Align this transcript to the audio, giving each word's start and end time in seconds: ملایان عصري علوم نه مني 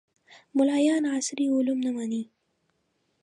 ملایان 0.57 1.03
عصري 1.15 1.45
علوم 1.55 1.79
نه 1.85 1.91
مني 1.95 2.21